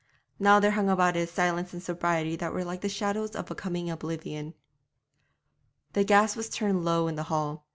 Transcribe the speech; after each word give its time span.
Now 0.39 0.59
there 0.59 0.71
hung 0.71 0.89
about 0.89 1.15
it 1.15 1.19
a 1.19 1.27
silence 1.31 1.73
and 1.73 1.83
sobriety 1.83 2.35
that 2.37 2.51
were 2.51 2.63
like 2.65 2.81
the 2.81 2.89
shadows 2.89 3.35
of 3.35 3.55
coming 3.55 3.91
oblivion. 3.91 4.55
The 5.93 6.03
gas 6.03 6.35
was 6.35 6.49
turned 6.49 6.83
low 6.83 7.07
in 7.07 7.17
the 7.17 7.23
hall. 7.29 7.67